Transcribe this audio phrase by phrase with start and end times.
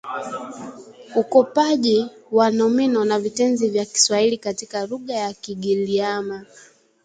[1.15, 6.45] ukopaji wa nomino na vitenzi vya Kiswahili katika lugha ya Kigiriama